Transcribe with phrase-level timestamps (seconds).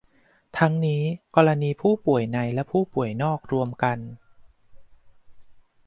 [0.57, 1.01] ทั้งนี้
[1.35, 3.97] กรณีผู้ป่วยในและผู้ป่วยนอกรวมกัน